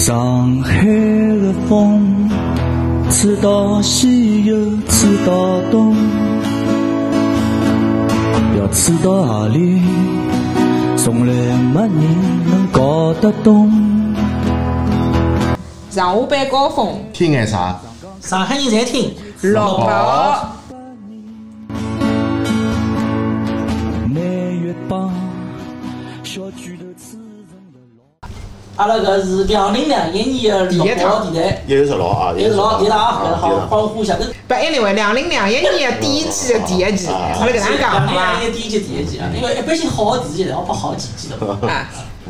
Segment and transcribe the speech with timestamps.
[0.00, 2.30] 上海的风，
[3.10, 4.56] 吹到西又
[4.88, 5.94] 吹到东，
[8.56, 9.82] 要吹到何里，
[10.96, 12.00] 从来没人
[12.48, 13.70] 能搞得懂。
[15.90, 17.78] 上下班高峰，听眼啥？
[18.22, 19.12] 上海人侪听
[19.52, 19.90] 老婆。
[24.08, 24.22] 南
[24.62, 25.12] 粤帮。
[28.80, 34.14] 阿拉搿是两零两一年的六号电台，一月十六啊，一个老电台啊，搿好啊对欢呼一下。
[34.14, 38.36] 搿不，anyway，两零两一年第一季的第一季，啊阿拉搿能讲两零好伐两？
[38.36, 41.58] 一年第一季第一季啊，因为一般性好的电视剧侪要拍好几季的嘛。
[41.68, 41.86] 啊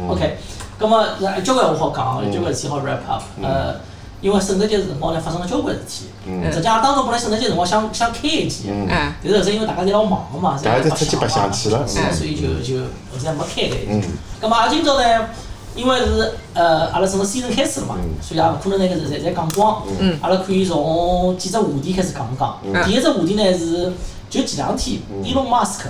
[0.08, 0.38] ，OK，
[0.76, 3.22] 葛末呃交关话好讲，有交关事体好 wrap up。
[3.40, 3.76] 呃，
[4.20, 6.06] 因为圣诞节辰光呢发生了交关事体，
[6.50, 14.08] 实际上当中本来圣诞节辰光想想开一期，嗯啊，但是后头因为大家侪老忙嘛，大家侪出去白相去了所以就就后头没开搿一嗯期。
[14.40, 15.28] 葛末阿拉今朝呢，
[15.74, 19.82] 因为是呃阿拉整个 season 开始了嘛，所以也勿可能那个是侪侪讲光。
[19.98, 22.58] 嗯阿拉可以从几只话题开始讲讲。
[22.84, 23.92] 第一只话题呢是
[24.28, 25.86] 就前两天，Elon Musk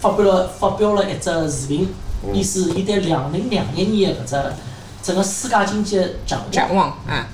[0.00, 1.88] 发表了发表了一只视频，
[2.32, 4.52] 意思是伊对两零两一年的搿只
[5.02, 6.50] 整个世界经济的展望。
[6.50, 7.26] 展望啊，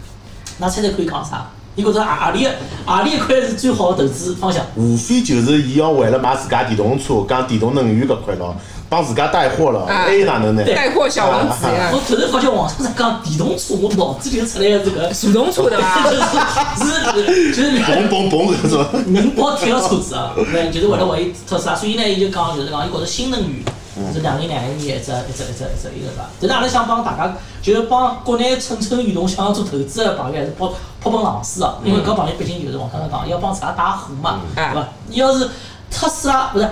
[0.58, 1.50] 那猜猜可以讲啥？
[1.74, 2.50] 伊觉着何何里个
[2.86, 4.64] 何里一块是最好的投资方向？
[4.76, 8.56] 无非就是伊要为了买自家电动车，讲电动能源搿块咯，
[8.88, 10.04] 帮自家带货了，啊。
[10.04, 10.64] 还有哪能呢？
[10.64, 11.90] 带货小王子呀。
[11.92, 16.10] 我，突然发觉网上在讲电动车，我脑子里头出来的这个手动车对伐？
[16.78, 16.84] 是
[17.22, 23.64] 是就是嘣嘣嘣搿种， 能包铁个车子啊，对，就是为了为特斯拉，所以呢，伊就讲就是讲，伊觉着新能源
[24.12, 26.28] 是两零两一年一只一只一只一只一个啥？
[26.40, 34.88] 但是阿拉想帮大家，就是帮国内蠢蠢欲动想要做投资的朋友，还是泼泼盆冷水啊，因为搿朋友毕竟就是往刚刚讲，要帮自家带货嘛，对伐？
[35.08, 35.48] 你要是
[35.90, 36.68] 特斯拉不是，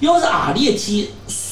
[0.00, 1.08] 要是何里一天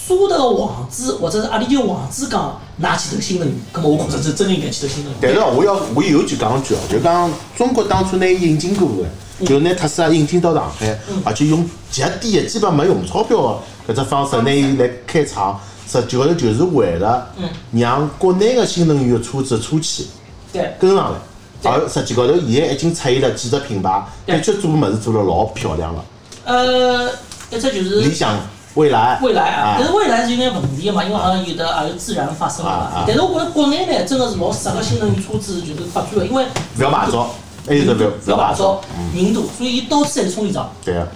[0.06, 5.20] 沙特个王子或者是阿里就王子讲拿去投新能源，葛末我觉着是真应该去投新能源。
[5.22, 15.58] 但是哦我要我有一句讲句哦，就讲中国当初拿伊引进过的，就拿特斯拉引进到上海，而且用极低的，基本没用钞票的搿只方式拿伊来开厂，
[15.90, 17.28] 实际高头就是为了
[17.72, 20.08] 让国内个新能源的车子车企
[20.52, 20.74] 对。
[20.78, 21.18] 跟上来。
[21.66, 26.04] 而实际高头现在已经出现了几只品牌，的确做物事做了老漂亮了。
[26.44, 27.08] 呃，
[27.50, 28.38] 一只就是理想、
[28.74, 32.70] 蔚来、未来啊，啊但是未来是有眼问题的嘛，因为好像有的也有自然发生了。
[32.70, 36.44] 嘛但是我觉得国内呢，真的是老适合新能源车子就是发展的，因为
[36.76, 37.30] 不要牌照，
[37.66, 40.68] 还有个不要不要牌照，嗯人多，所以伊到处侪是充电桩。
[40.84, 41.06] 对啊。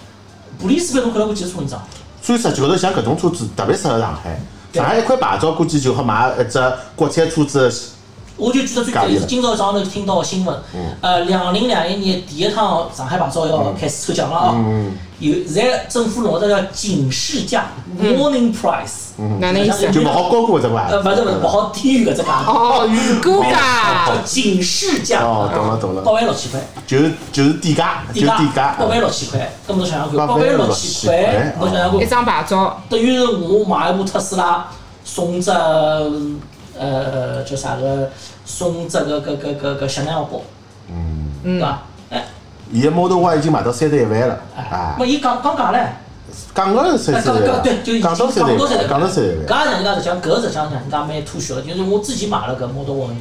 [0.61, 1.81] 布里斯班侬看到过几个充电桩？
[2.21, 4.39] 所以实际高头像搿种车子特别适合上海。
[4.71, 6.61] 对上海一块牌照估计就好买一只
[6.95, 7.75] 国产车子的
[8.39, 10.57] 我就记得最简单例子，今朝早上头听到个新闻，
[11.01, 14.55] 呃，两零两一年第一趟上海牌照要开始抽奖了啊，
[15.19, 17.67] 有现在政府弄的叫警示价
[18.01, 19.91] （warning price），哪能意思？
[19.91, 21.01] 就勿好高过搿只牌呃，。
[21.01, 26.03] 勿是勿是，勿好低于搿只价，哦，预估叫价，警示价，哦，懂了懂了。
[26.03, 26.61] 八，万六千块。
[26.87, 28.77] 就是就是底价，就底底价。
[28.79, 34.69] 八万六千块，咁侬想想看，八八万六千块，侬想想看，一张牌照，等于是我买一部特斯拉，
[35.05, 35.51] 送只
[36.79, 38.11] 呃叫啥个，
[38.45, 40.41] 送只个个个个个香奈儿包，
[40.91, 41.83] 嗯，对伐？
[42.11, 42.25] 哎，
[42.73, 45.87] 伊个 Model Y 已经卖到三十一万了，哎啊，么伊讲讲价唻，
[46.55, 49.47] 讲个三十一万，讲讲对，就已经讲到三十一万，讲到三十一万。
[49.47, 53.19] 搿也让人家实际上搿实际上让人家蛮吐血的，就是我自己买了搿 Model Y 的人，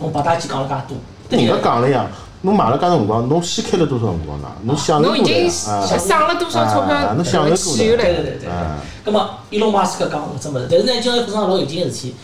[0.00, 0.96] 侬白大几讲了介多，
[1.28, 1.56] 对人？
[1.56, 2.06] 家讲了呀，
[2.42, 4.48] 侬买了介辰光，侬先开了多少辰光呢？
[4.62, 8.22] 侬享受侬已经过了呀，啊省了多少钞票侬享受过汽油了对对？
[8.22, 8.76] 对对对啊。
[9.04, 12.14] 咁么，伊隆马斯克讲搿只物事，但是呢，今朝发生老有劲个事体。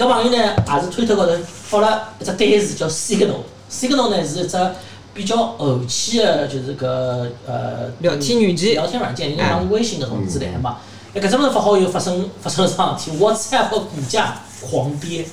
[0.00, 3.42] 搿朋友呢，也是推特高头发了一只单词叫 Signal。
[3.70, 4.56] Signal 呢是一只
[5.12, 6.86] 比较后期的，就是搿
[7.46, 10.78] 呃聊天软件聊天软件，应该像微信搿种之类的嘛。
[11.12, 15.26] 哎，搿只物事发好以后，发生发生了桩事体， WhatsApp 个股价狂跌。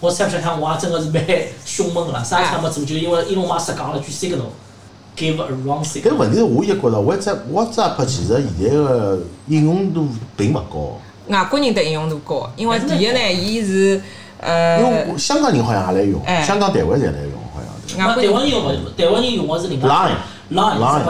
[0.00, 1.22] WhatsApp 想想，我也真个是蛮
[1.66, 6.16] 凶猛个啦，啥事体没做，就因为伊隆马斯克讲了句 Signal，give a wrong 搿 signal。
[6.16, 10.08] 问题是我也觉着 WhatsApp WhatsApp 其实现在个应用度
[10.38, 10.98] 并勿高，
[11.30, 14.02] 外国人的应用度高，因为第一呢，伊是因为
[14.40, 16.42] 呃我香港人好像也来用，哎。
[16.42, 17.60] 香港、台湾侪来用，好
[17.96, 18.08] 像。
[18.08, 18.32] 外国人。
[18.32, 20.16] 湾人用勿台湾人用的是另外 Line
[20.52, 21.04] Line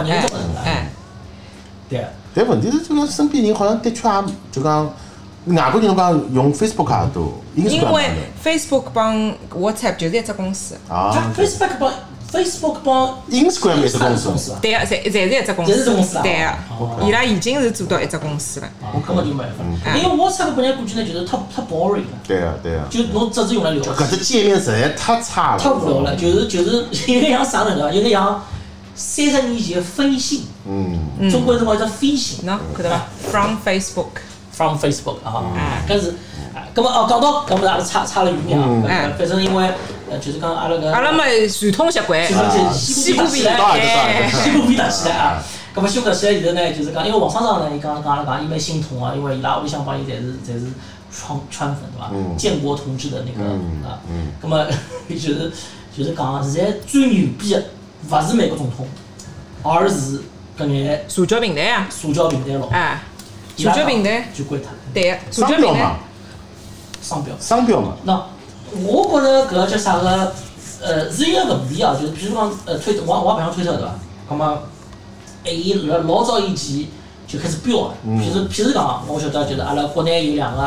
[1.89, 2.05] 对。
[2.33, 4.87] 但问题是，就讲身边人好像的确也就讲
[5.47, 8.11] 外国人讲用 Facebook 也多因为
[8.45, 9.17] Facebook 帮
[9.53, 11.93] WhatsApp 就是一只公司，多啊 Facebook 帮
[12.33, 16.59] Facebook 帮，Instagram 也是公司公司啊，对个，侪侪是一只公侪是公司啊，对啊，
[17.03, 18.69] 伊拉已经是做到一只公司了。
[18.95, 19.51] 我，根本就没办
[19.85, 19.97] 法。
[19.99, 27.75] 因为 WhatsApp 本来感觉呢就是太太 boring 了，对个对个，就侬只是用来聊搿只界面实在太差了，太无聊了，就是就是 有点像啥呢？
[27.75, 27.93] 对伐？
[27.93, 28.43] 有点像
[28.95, 36.15] 三十年前的飞信，嗯，中国辰光叫飞信喏，看到伐？From Facebook，from Facebook 啊嗯，搿是。
[36.55, 38.83] 啊，咁么哦，讲到搿么阿拉差差了远点啊，嗯。
[38.83, 39.71] 搿搿反正因为
[40.11, 42.43] 呃，就是讲阿拉个阿拉么传统习惯，就是？
[42.43, 45.43] 就是西西部片部片，当然哎当然西部片搭起来啊。
[45.75, 50.33] 咁么西部搭起来以后呢，就是讲，因为王厂长呢，伊讲讲阿拉讲，伊蛮心痛啊，因为伊拉屋里向帮伊侪是？
[50.45, 50.67] 侪是？
[51.13, 52.09] 川川粉对伐？
[52.13, 54.65] 嗯建国同志的那个嗯啊，嗯咁么
[55.09, 55.53] 就是？
[55.97, 56.15] 就是？
[56.15, 57.65] 讲，现在最牛逼的
[58.09, 58.35] 勿是？
[58.35, 58.87] 美国总统，
[59.65, 60.23] 而是？
[60.59, 63.03] 搿眼社交平台啊，社交平台老板，哎，
[63.57, 65.97] 社交平台，就关脱了，对个，社交平台，，
[67.03, 67.35] 商标。
[67.41, 68.23] 商标嘛，那
[68.87, 70.33] 我觉着搿叫啥个？
[70.83, 73.93] 呃，是一个问题啊，就是比如讲，呃，推特，我我也白相推特对伐？
[74.31, 74.59] 葛么，
[75.45, 76.87] 哎，伊老老早以前
[77.27, 77.95] 就开始标了。
[78.05, 80.63] 嗯譬如譬如讲，我晓得就是阿拉国内有两个，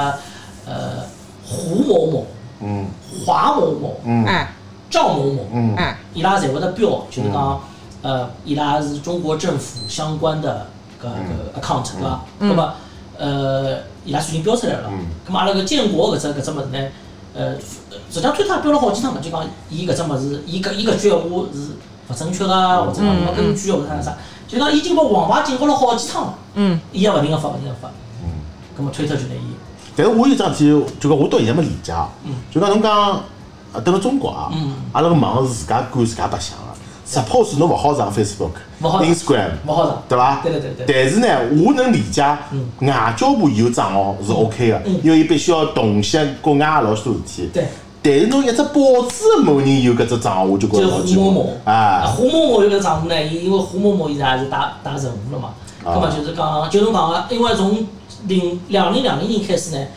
[0.68, 1.04] 呃，
[1.48, 2.28] 胡某某、
[2.62, 2.86] 嗯
[3.26, 4.54] 华某某、嗯哎
[4.92, 7.60] 赵某某，嗯哎，伊拉侪会得标，就是讲，
[8.04, 10.68] 呃，伊拉是中国政府相关的
[11.02, 12.22] 搿个 account 对伐？
[12.40, 12.74] 嗯葛么，
[13.18, 14.90] 呃，伊拉算已经标出来了。
[14.92, 15.06] 嗯。
[15.26, 16.88] 葛么阿拉搿建国搿只搿只物事呢，
[17.34, 21.72] 呃，实际上推特也标了好几趟了，就讲伊搿只物事，伊搿伊搿句闲话是
[22.10, 24.02] 勿正确个，或者讲没根据或者啥。
[24.02, 24.18] 啥，
[24.48, 27.90] 就讲已经把王牌警告了好几趟了，嗯，伊也勿停个发，勿停个发。
[28.24, 28.30] 嗯。
[28.78, 29.56] 葛么推特就拿伊，
[29.96, 32.36] 但是我有桩事体，就讲我到现在没理解，嗯。
[32.52, 33.24] 就讲侬讲，
[33.72, 36.73] 呃，等辣中国啊嗯，阿拉个网是自家管自家白相个
[37.08, 38.52] ，suppose 侬勿好上 Facebook
[38.82, 40.04] 勿好、Instagram，勿好上。
[40.08, 40.42] 对伐？
[40.44, 41.28] 对对对对但是呢，
[41.64, 42.22] 我能理解
[42.52, 47.50] 嗯外交部有账号是 OK 个嗯，因为伊必须要洞悉国外老许多事体。
[47.54, 47.68] 对。
[48.06, 52.04] 但是侬一只报纸的某人有搿只账号，我就觉就是着老奇怪胡某某啊。
[52.06, 55.54] 胡某某有搿账户呢，伊因为胡某某现在也是打打任务了嘛，
[55.86, 57.88] 啊葛么就是讲，就侬讲个，因为从
[58.28, 59.88] 零两零两零年开始呢，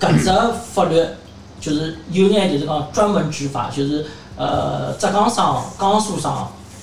[0.00, 0.30] 搿只
[0.72, 1.04] 法律
[1.60, 4.06] 就是有眼就是讲专门执法，就是
[4.38, 6.32] 呃浙江省、江苏省，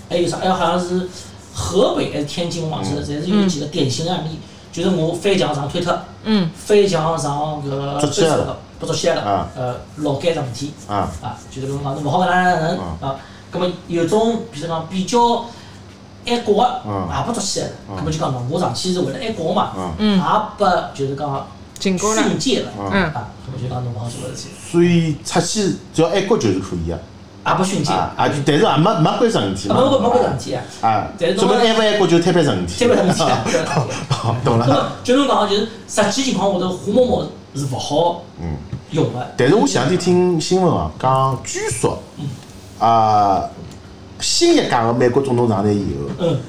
[0.09, 1.09] 还有啥，还有好像是
[1.53, 4.39] 河北还是天津，忘记了，侪是有几个典型案例，
[4.71, 10.73] 就是我翻墙上推特，嗯，翻墙上搿个捉起来了 Facebook 不捉起来了啊，呃，老干桩事体。
[10.87, 13.15] 啊，啊，就是讲侬勿好搿能哪能嗯啊。
[13.49, 15.45] 葛么有种，比如讲比较
[16.27, 17.73] 爱国个，嗯也拨捉起来了。
[17.89, 20.23] 嗯葛么就讲侬，我上去是为了爱国嘛，嗯，嗯也
[20.57, 21.47] 拨就是讲
[21.79, 22.71] 警告了，训诫了。
[22.77, 26.99] 嗯嗯，啊，葛么就讲侬勿好做搿事体，所以出去只要爱国就是可以个。
[27.45, 27.91] 也拨训诫。
[27.91, 29.69] 啊啊，但是也没没关上事体。
[29.69, 30.63] 没没没搿事体啊。
[30.81, 31.07] 啊，
[31.37, 32.87] 说明爱勿爱国就摊牌成事体。
[32.87, 34.91] 摊牌成事体啊懂了。
[35.03, 37.23] 就侬讲，就是实际情况下头，胡某某
[37.55, 38.57] 是勿好嗯。
[38.91, 39.27] 用个。
[39.35, 41.97] 但是我前两天听新闻啊，讲据说，
[42.79, 43.43] 啊，
[44.19, 46.39] 新一届个美国总统上台以后，嗯，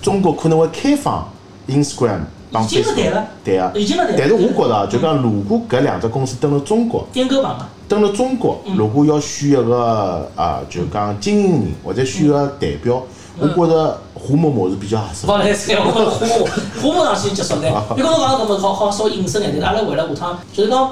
[0.00, 1.28] 中国可能会开放
[1.68, 2.20] Instagram
[2.52, 3.72] 帮已经是对了对啊。
[3.74, 7.68] 已经了对了但是我觉着啊，就讲如果搿两只公司登了中国，颠歌版嘛。
[7.88, 13.02] 登了中国，嗯如果要选一个啊，就讲经营人或者选个代表，
[13.38, 15.36] 我觉着胡某某是比较合适勿。
[15.36, 16.46] 来三，我觉着胡某
[16.80, 17.84] 胡某上去结束了。
[17.94, 20.90] 别讲侬讲搿么好好稍微隐身眼，但是阿拉为了下趟就是讲，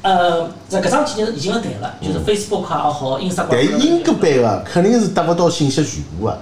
[0.00, 6.38] 呃，这搿桩事体已经是谈了，就是 Facebook 也好，Instagram 但英格版个肯定是得勿到信息全部个，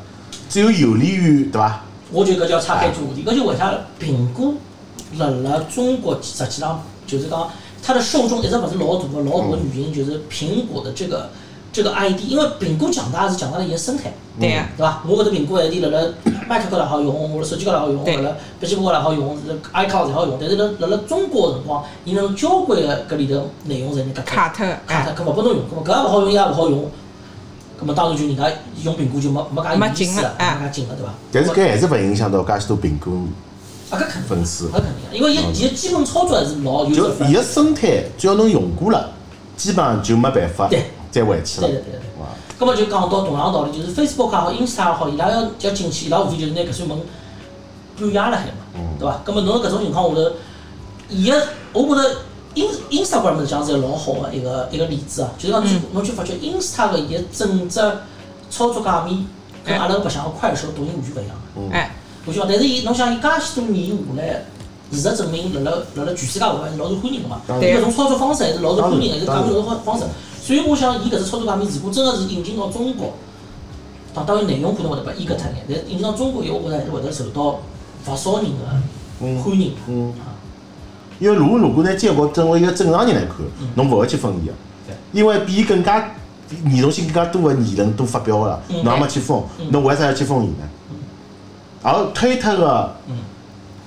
[0.48, 1.82] 只有有利于对伐？
[2.12, 4.54] 我觉得搿叫岔开做话题，搿就为啥苹果
[5.18, 7.48] 辣辣中国实际上就是讲
[7.82, 11.30] 它的受众一直勿是老大个，老大个原因就是苹果的这个
[11.72, 14.12] 这个 ID，因为苹果强大是强大了伊个生态。
[14.40, 15.02] 对个，对伐？
[15.06, 16.06] 我搿只苹果 ID 辣辣
[16.48, 20.38] Mac 高头也好用，我辣手机高头也好用，对辣辣笔记本高头也好用，是 iCloud 侪好用。
[20.40, 26.90] 但是辣辣辣中国个辰光，伊能交关个搿里头内容侪人家卡特，卡特，哎，搿勿拨侬用，搿也勿好用，伊也勿好用。
[27.80, 28.50] 搿么当然就人家
[28.82, 30.04] 用苹果就没没介意思没介
[30.72, 31.14] 劲了，对伐？
[31.32, 33.12] 但是搿还是勿影响到介许多苹果
[33.90, 34.72] 啊，搿肯定，粉丝搿。
[34.72, 39.10] 肯定的，因为伊伊个基本操作还是老有就手伊个生态，只要侬用过了，
[39.56, 40.68] 基本上就没办法
[41.10, 41.76] 再回去了对。
[41.76, 42.00] 对对对。
[42.20, 42.26] 哇
[42.58, 46.98] 咁么就讲到同样道理，就是 Facebook 也好，Insta 也好，伊拉要要进去，伊拉无非就是拿搿扇门
[47.98, 49.22] 半压辣海嘛，嗯对伐？
[49.24, 50.30] 咁么侬搿种情况下头，
[51.08, 52.16] 伊个我觉着
[52.56, 57.80] In Instagram 实际上是个老好个一个一个例子啊，就是讲侬去侬去发觉 Insta 个伊个整只
[58.50, 59.24] 操作界面
[59.64, 61.70] 跟阿拉白相个快手、抖音完全勿一样。
[61.72, 61.94] 哎，
[62.26, 64.44] 我晓得，但是伊侬想伊介许多年下来，
[64.90, 67.40] 事实证明辣辣辣辣全世界范围还是老受欢迎个嘛。
[67.46, 67.70] 当然。
[67.70, 70.04] 搿种操作方式还是老受欢迎个，还是当然讲究老方式。
[70.42, 73.12] 所以我想，伊搿只操作界面，如果真个是引进到中国，
[74.12, 77.60] 当当然内容可能会得被阉割脱眼，但是引进到中国以后，我觉着还是会得受到
[78.06, 79.74] 勿少人个欢迎。
[79.86, 80.12] 嗯，
[81.20, 83.36] 因为如果如果拿建国作为一个正常人来看，
[83.76, 84.52] 侬勿会去封伊个，
[85.12, 86.10] 因为比伊更加
[86.64, 88.82] 严重性更加多个言论都发表个了，嗯。
[88.82, 90.68] 侬也没去封，侬为啥要去封伊呢？
[91.82, 93.16] 而推特个嗯，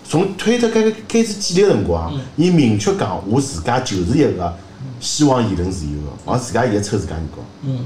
[0.07, 4.53] 从推特开开始建立个辰光嗯，伊明确讲我自家就是一个
[4.99, 7.85] 希望言论自由个，而自家现在抽自家耳光，嗯，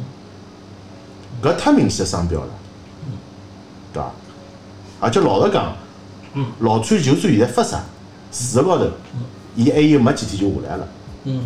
[1.42, 2.48] 搿太明显个商标了，
[3.94, 4.12] 对伐？
[5.00, 5.74] 而且老实讲，
[6.34, 6.46] 嗯。
[6.60, 7.80] 老川就算现在发啥，
[8.32, 8.86] 事实高头，
[9.58, 10.88] 伊还有没几天就下来了。
[11.26, 11.42] 嗯。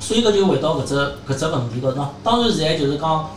[0.00, 0.94] 所以搿就回到搿只
[1.28, 2.06] 搿只问题高头喏。
[2.24, 3.28] 当然现在就是讲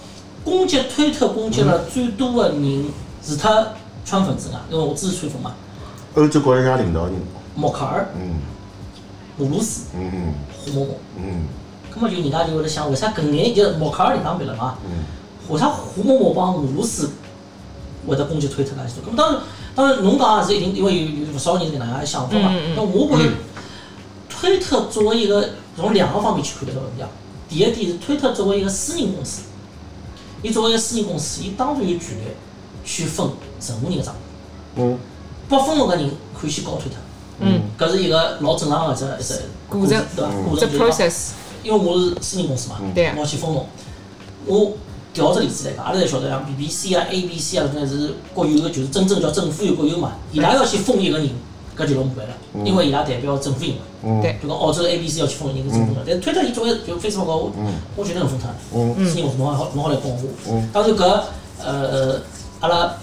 [0.46, 2.86] 攻击推特攻击了最多的人，
[3.22, 3.68] 除脱
[4.06, 5.51] 川粉之外，因为我支持川粉嘛，
[6.15, 7.15] 欧洲国家领导人，
[7.56, 8.39] 默克尔、嗯
[9.39, 10.94] 俄罗斯、嗯嗯胡某某。
[11.18, 11.48] 嗯
[11.91, 14.77] 葛末就人家就会得想，为啥搿眼就默克尔里当别了嘛？
[14.86, 15.03] 嗯
[15.50, 17.10] 为啥胡某某帮俄罗斯
[18.08, 19.13] 会得攻击推特介许多？
[19.15, 19.41] 当然，
[19.75, 22.56] 当然侬讲也是一定，因为有有勿少人是搿能样想法嘛。
[22.75, 23.32] 那我觉着
[24.29, 27.10] 推特作为一个从两个方面去看这个问题啊。
[27.50, 29.41] 第一点是推特作为一个私人公司，
[30.44, 32.24] 伊作为一个私人公司，伊当然有权利
[32.86, 33.34] 去封
[33.68, 34.20] 任何人个账号。
[34.75, 34.98] 嗯
[35.50, 36.98] 不封个人可以先告推特。
[37.39, 40.32] 嗯，搿是一个老正常个一只一只过程对伐？
[40.48, 41.32] 过程就是讲 process，
[41.63, 43.65] 因为我是私人公司嘛，对啊我要去封侬。
[44.46, 44.74] 我
[45.13, 50.13] 调只例子来讲，阿拉侪晓得像 BBC 啊、ABC 啊，搿是国有个，就是真正叫政府有国有嘛。
[50.32, 51.30] 伊拉要去封一个人，
[51.78, 53.80] 搿就老麻烦了，因为伊拉代表政府行为。
[54.01, 56.01] 嗯对就讲澳洲的 ABC 要去封一个人，是政府的。
[56.06, 57.51] 但是推特伊作为就 Facebook 高，我
[57.98, 58.50] 我绝对能封脱。
[59.06, 60.63] 私人公司侬好侬好来帮我。
[60.72, 61.22] 当然搿
[61.62, 62.22] 呃
[62.62, 62.96] 阿拉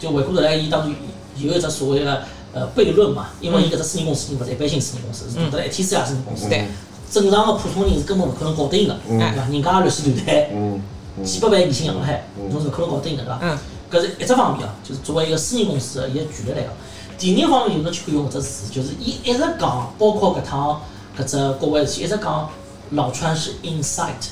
[0.00, 0.94] 就回过头来，伊当然
[1.36, 2.22] 有一只所谓的
[2.54, 6.48] 呃悖论嘛，因为伊搿只私人公司勿是一般性私人公司，是做得来一天私人公司。
[6.48, 6.66] 对，
[7.10, 9.48] 正常个普通人是根本勿可能搞得赢个，对伐？
[9.50, 10.80] 人家律师团队嗯
[11.24, 13.38] 几百万年薪洋海，侬是勿可能搞得赢个，对伐？
[13.42, 13.58] 嗯
[13.90, 16.70] 搿是一只方面啊，就是作为一个私人公司的伊个权利来讲。
[17.16, 20.82] 第二方面就是侬去看用搿只词，就是伊一直讲，包括搿趟
[21.18, 22.50] 搿只国外事体，一直讲
[22.90, 24.28] 老川是 incite，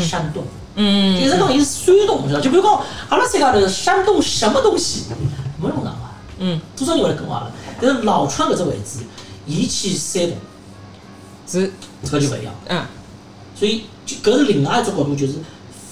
[0.00, 0.44] 煽动。
[0.76, 2.40] 嗯一直讲伊是山洞，晓得伐？
[2.40, 2.80] 就比如讲，
[3.10, 5.04] 阿拉三家头山洞什么东西，
[5.60, 6.16] 没用场啊。
[6.38, 7.50] 嗯，多少人会来跟阿拉？
[7.78, 9.00] 但是老川搿只位置，
[9.44, 10.38] 伊去山洞，
[11.46, 11.70] 是
[12.06, 12.54] 搿就勿一样。
[12.68, 12.82] 嗯
[13.54, 15.34] 所以就搿是另外一种角度，就是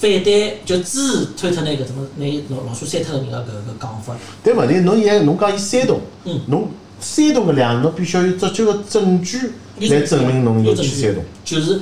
[0.00, 4.16] 反对，就支持推特那个怎么拿老老鼠删脱个人个搿搿讲法。
[4.42, 6.68] 但问题侬现在侬讲伊煽动嗯，侬
[7.00, 9.52] 煽动搿两，侬必须要有足够个证据
[9.88, 11.24] 来证明侬有去煽动。
[11.44, 11.80] 就是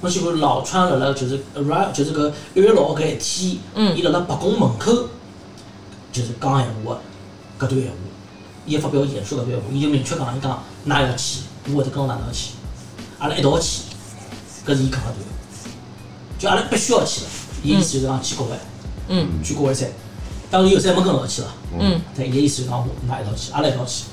[0.00, 4.92] 侬去看老川辣辣就是 arrive 就是搿一月六号搿一天，嗯伊辣辣白宫门口
[6.12, 6.98] 就是讲闲话
[7.56, 7.96] 个搿段闲话，
[8.66, 11.40] 伊发表演说搿段闲话，伊就明确讲，伊讲㑚要去，
[11.72, 12.54] 我会得跟侬哪能去，
[13.18, 13.82] 阿拉一道去，
[14.66, 15.18] 搿是伊讲个段，
[16.40, 17.26] 就阿拉必须要去了，
[17.62, 18.58] 伊意思就是讲去国外，
[19.08, 19.88] 嗯去国外赛，
[20.50, 21.48] 当然有赛没跟牢去了。
[21.78, 24.04] 嗯但伊个意思就是讲，我㑚一道去，阿拉一道去。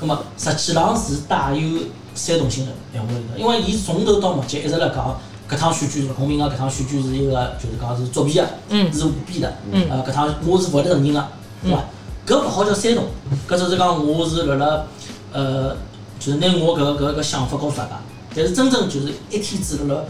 [0.00, 1.80] 葛末实际上是带有
[2.14, 11.28] 煽动性的闲话里头，因为伊从头到末节一直辣讲，搿趟选举是勿公平个，搿趟选举是一个就是讲是作弊个，嗯是舞弊的，嗯呃，搿趟我是勿会得承认个，
[11.62, 11.84] 对伐？
[12.26, 13.04] 搿勿好叫煽动，
[13.46, 14.84] 搿只是讲我是辣辣
[15.32, 15.76] 呃，
[16.18, 18.00] 就是拿我搿搿个搿想法告诉大家。
[18.34, 20.00] 但是真正就是一天子辣辣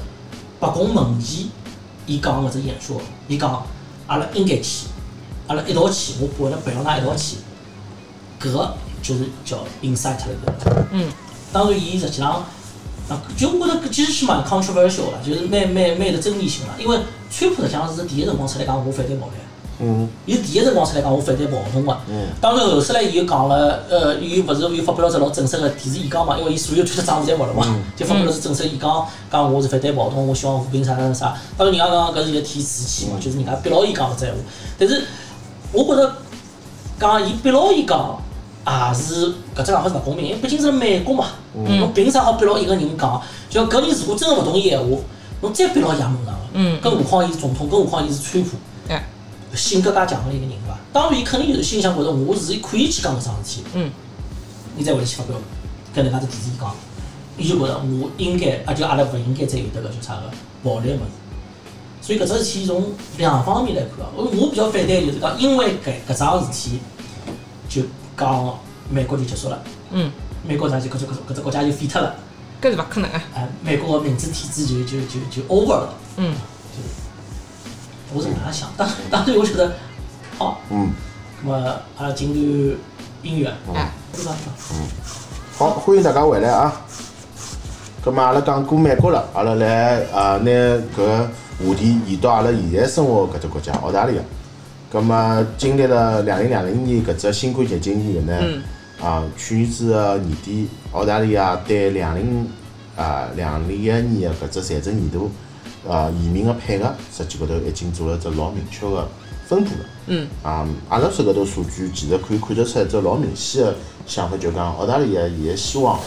[0.60, 1.46] 白宫门前，
[2.06, 3.64] 伊讲搿只演说，伊讲
[4.06, 4.86] 阿拉应该去，
[5.46, 7.36] 阿拉一道去，我会得陪牢㑚一道去。
[8.40, 10.86] 搿个就是叫 insight 了个。
[10.92, 11.10] 嗯
[11.52, 12.44] 当然，伊实际上，
[13.08, 16.82] 啊，就我觉着搿其实是蛮 controversial 啦，就是蛮蛮蛮有争议性的。
[16.82, 16.98] 因为
[17.30, 19.32] 川普实际上是第一辰光出来讲我反对暴力，
[19.80, 21.96] 嗯伊第一辰光出来讲我反对暴动个。
[22.08, 27.64] 嗯当然后首来伊又讲了，呃，伊勿是又发表了只老正式个电视演讲嘛，因为伊所有推特账户侪没了嘛，
[27.96, 31.34] 就发表了只正式演讲，讲我是反对暴动，我希望和平啥啥啥。
[31.56, 34.40] 当然人家讲搿是一个提士气嘛，就是人家逼牢伊讲搿只闲话。
[34.78, 35.04] 但是
[35.72, 36.12] 我觉着
[36.98, 38.18] 讲伊逼牢伊讲，
[38.66, 43.20] 也是搿只讲法是勿公平，因为毕竟是美国嘛，侬凭啥好逼牢一个人讲？
[43.50, 44.86] 就搿人如果真个勿同意闲话，
[45.40, 46.32] 侬再逼牢伊也没用场个。
[46.56, 48.56] 嗯更何况伊是总统，更何况伊是川普。
[49.54, 50.76] 哎性格介强个一个人对伐？
[50.92, 53.90] 当然，伊肯定就是心里想觉着我是可以去讲搿桩事体，嗯
[54.76, 55.36] 伊再会得去发表
[55.94, 56.74] 跟人家只电视演讲。
[57.36, 60.30] 伊就觉着我应该，啊就阿拉勿应该再有得搿叫啥个
[60.62, 61.04] 暴力个物事。
[62.00, 66.78] 所以搿只事体从两方面来看啊，我我比较反对就是讲，因为搿搿桩事体
[67.68, 67.82] 就
[68.16, 68.58] 讲
[68.90, 70.12] 美国就结束了，嗯，
[70.46, 72.14] 美国啥就搿只搿只国家就废脱了，
[72.60, 73.16] 搿是勿可能个。
[73.16, 75.94] 啊，美国个民主体制就就就就 over 了。
[76.18, 76.34] 嗯
[78.14, 79.72] 我是搿能样想，当当时我觉得
[80.38, 80.60] 好。
[80.70, 80.92] 嗯，
[81.42, 82.78] 那么阿拉进段
[83.24, 84.32] 音乐，哎对伐？
[85.58, 86.80] 好，欢迎大家回来啊！
[88.04, 90.50] 葛末阿拉讲过美国了，阿拉来啊拿
[90.96, 91.26] 搿
[91.58, 94.22] 话题移到阿拉现在生活搿只国家澳大利亚。
[94.92, 98.38] 葛末经历了两零两零年搿只新冠疫情以后呢，
[99.02, 102.48] 啊去年子个年底，澳大利亚对两零
[102.96, 105.32] 啊两零一年个搿只财政年度
[105.88, 109.08] 啊移民个配额，实际高头已经做了只老明确个
[109.46, 109.86] 分布了。
[110.06, 113.74] 嗯啊，阿拉手高头数据其实可以看得出一只老明显个
[114.06, 115.98] 想法，就讲澳大利亚现在希望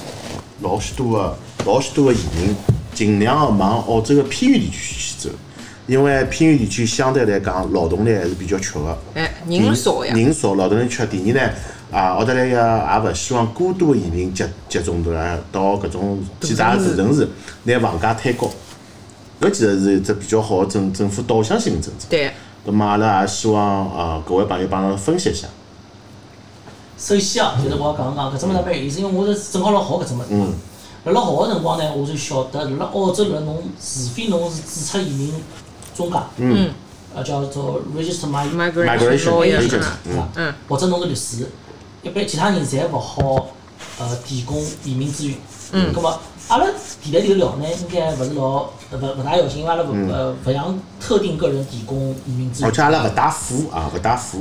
[0.61, 2.55] 老许多个老许多个移民
[2.93, 5.29] 尽量个往澳洲个偏远地区去走，
[5.87, 8.97] 因为偏远地区相对来讲劳动力还是比较缺个。
[9.13, 10.13] 哎，人少呀。
[10.15, 11.05] 人少，劳动力缺。
[11.05, 11.51] 第二呢，
[11.91, 15.37] 啊，澳大利亚也勿希望过多移民集集中对伐？
[15.51, 17.27] 到搿种几大大城市，
[17.63, 18.49] 拿房价推高。
[19.39, 22.07] 搿其实是一只比较好的政政府导向性的政策。
[22.09, 22.31] 对，
[22.65, 25.47] 咁么阿拉也希望呃各位朋友帮阿拉分析一下。
[26.97, 30.53] 首先啊，就是我要讲讲搿只物事蛮有意思，因为我是正好辣学搿只物事嗯。
[31.05, 35.33] 辣辣学个辰光呢，我就晓得辣澳洲辣侬，除非侬是注册移民
[35.95, 36.69] 中介，嗯
[37.15, 41.47] 呃叫做 register my，migration Migration lawyer agent 啊，嗯或者侬是律师，
[42.01, 43.47] 一般其他人侪勿好
[43.99, 45.37] 呃提供移民资源。
[45.71, 46.65] 嗯咁么阿拉
[47.01, 48.43] 提来迭个聊呢，应该勿是老
[48.91, 52.69] 呃勿勿大要紧，因为阿拉勿呃勿向特定个人提供移民资源。
[52.69, 54.39] 而且阿拉勿带货啊，勿带货。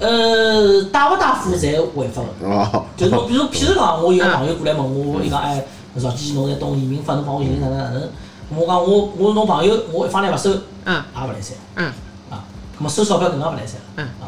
[0.00, 2.48] 呃，带勿带货侪违法个。
[2.48, 2.84] 哦。
[2.96, 4.82] 就是侬，比如 譬如讲，我有个朋友过来问
[5.14, 5.64] 我，伊讲哎，
[6.02, 8.08] 赵记侬侪懂移民法，侬帮我寻寻哪能哪能？
[8.56, 10.50] 我讲我我侬朋友，我一方钿勿收，
[10.84, 11.56] 嗯也嗯勿来三。
[11.76, 11.86] 嗯
[12.30, 12.42] 啊，
[12.78, 13.80] 咁么收钞票更加勿来三。
[13.96, 14.26] 嗯啊，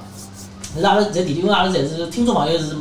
[0.75, 2.77] 但是阿拉在地里，因为阿拉侪是听众朋友是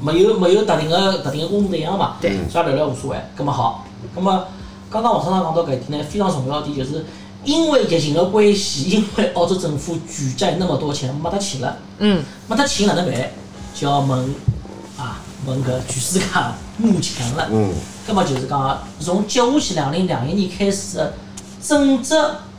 [0.00, 3.16] 没有没有特定的特定的工作对象嘛，对所以聊聊无所谓。
[3.38, 4.46] 咁么好，咁么
[4.90, 7.04] 刚刚王厂长讲到搿一点呢，非常重要的一点就是。
[7.44, 13.30] 因为疫情的关系，因为澳洲政府举债那么多钱，没得钱了，嗯，没得钱哪能办？
[13.72, 14.34] 就要问
[14.98, 16.24] 啊，问搿全世界
[16.78, 17.46] 募钱了。
[17.52, 17.72] 嗯。
[18.04, 21.12] 葛么就是讲，从接下去两零两一年开始的
[21.62, 22.14] 整只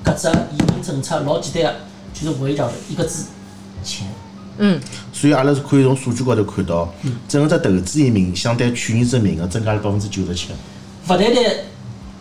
[0.06, 1.80] 搿只移民政策老简单个，
[2.14, 3.26] 就是围绕着一个字：
[3.84, 4.08] 钱。
[4.58, 4.80] 嗯，
[5.14, 6.92] 所以阿拉是可以从数据高头看到，
[7.28, 10.50] 整个只投资移民相对去年子名额增加了百分之九十七。
[11.08, 11.44] 勿单单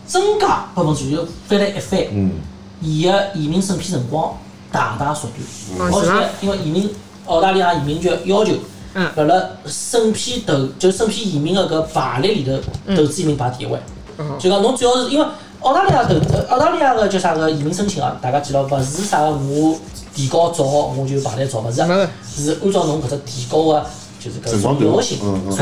[0.05, 1.99] 增加百分之九，翻了一番。
[2.11, 2.31] 嗯。
[2.79, 4.37] 伊个移民审批辰光
[4.71, 5.79] 大大缩短。
[5.79, 6.89] 而哦是伐且因为移民
[7.25, 8.53] 澳大利亚移民局要求，
[8.93, 13.79] 嗯辣辣审批投就审批移民个搿排列里头，投资移民排第一位。
[14.19, 15.25] 嗯就讲侬只要是因为
[15.61, 19.75] 澳大利亚投呃澳大利亚个叫啥个移民申请啊，大家记牢，勿是啥个我
[20.17, 23.85] 提高早我就排队早，勿是啊，是按照侬搿只提高个
[24.19, 25.19] 就是搿辰光表重要性。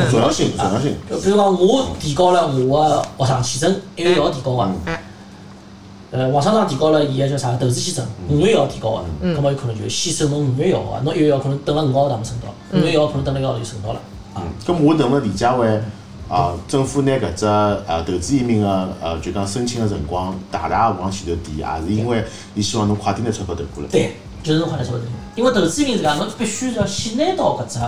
[0.09, 0.95] 重要性，重要性。
[1.09, 4.69] 就比如讲，我提高了我个学生签证，一月一号提高个。
[6.12, 14.00] 呃，王厂长提高了伊个叫啥投资签证，五月一号提高个，葛末有可能就先收侬五月一号个，侬一月一号可能等了五个号头也没收到，五月一号可能等了一个号就收到了。
[14.33, 15.81] 啊，咁我能不能理解为
[16.29, 22.24] 啊，政府拿搿只呃投资移民个呃就讲申请个辰光大大往前头提，也是因为
[22.55, 23.89] 伊希望侬快点拿钞票投过来。
[23.89, 24.15] 对，
[24.46, 25.03] 就是侬快点收到。
[25.36, 27.79] 因为投资移民是搿样，侬必须要先拿到搿只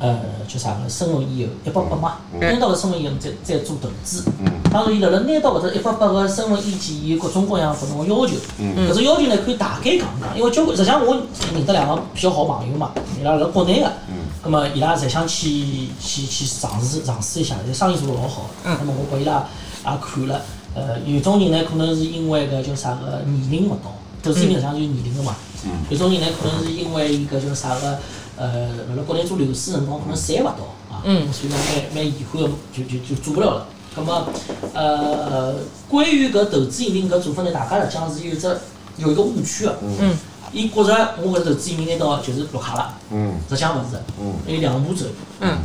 [0.00, 4.24] 呃叫啥个身份以后，一百八嘛，拿到搿身份以后再再做投资。
[4.70, 8.34] 当然，伊辣辣拿到搿只一百八个身份以前，伊有各种各样搿种要求。
[8.58, 11.16] 搿种要求呢，可以大概讲讲，因为交关实际上我
[11.54, 13.92] 认得两个比较好朋友嘛，伊拉辣国内个。
[14.44, 18.50] 咁么伊拉侪想去去去尝试尝试一下，这生意做得老好。
[18.64, 19.46] 嗯那么我拨伊拉
[19.86, 20.40] 也看了，
[20.74, 25.34] 呃，有种人呢可能是因为搿叫啥个年龄勿到，投资移民实际上就是年龄个嘛。
[25.90, 27.98] 有种人呢可能是因为伊搿叫啥个，
[28.36, 33.66] 呃，辣辣国内做律师辰光可能赚勿到啊，嗯所以讲蛮蛮遗憾个，就就就做不了了。
[33.96, 34.26] 咁么，
[34.72, 35.54] 呃，
[35.88, 38.46] 关于搿投资移民搿做法呢，大家来讲是有一只
[38.96, 39.78] 有一个误区个。
[39.82, 40.16] 嗯。
[40.52, 42.94] 伊觉着我搿投资移民拿到就是绿卡了。
[43.10, 45.06] 嗯实际上勿是，嗯有两步走。
[45.40, 45.58] 嗯，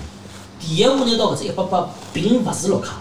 [0.59, 2.97] 第一步拿到搿只一百八，并勿是绿卡，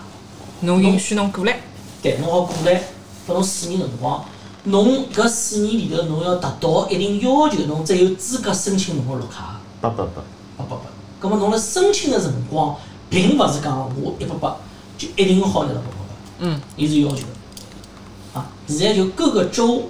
[0.61, 1.61] 侬允许侬过来，
[2.03, 2.83] 对，侬好过来，
[3.27, 4.23] 拨侬四年辰光，
[4.69, 9.61] 侬搿四年里头侬要达到一定要求，侬才有资格申请侬个绿卡。
[9.81, 10.23] 八八八。
[10.57, 10.83] 八八八。
[11.21, 12.77] 葛末侬辣申请个辰光，
[13.11, 14.57] 并勿是讲我一百八
[14.97, 18.39] 就一定好拿到八八八，嗯，伊是有要求的。
[18.39, 19.85] 啊，现在就各个州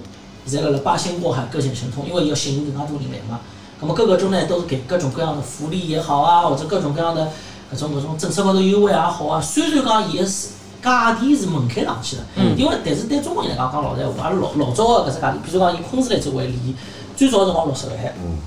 [0.46, 3.40] 现在辣辣八仙过海，各显神通，因为要吸引更加多人来嘛。
[3.80, 7.30] 葛末各个州呢都是给各种各样的福利也好啊，或者各种各样的
[7.72, 9.40] 搿种搿种政策高头优惠也好啊。
[9.40, 10.48] 虽然讲伊个是
[10.82, 12.22] 价钿是门槛上去的，
[12.56, 16.74] 因为但是对中国人来讲讲老实闲话，阿拉老老早个搿只价钿，比如讲以昆士兰州为例，
[17.16, 17.96] 最早个辰光六十万，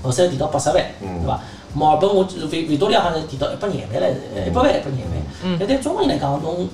[0.02, 1.40] 后首提到八十万，对伐？
[1.74, 4.08] 墨尔本我就是维维多利亚好像提到一百廿万来，
[4.46, 5.56] 一百万一百廿万。
[5.58, 6.68] 但对中国人来讲，侬